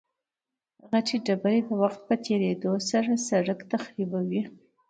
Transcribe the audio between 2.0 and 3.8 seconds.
په تېرېدو سره سرک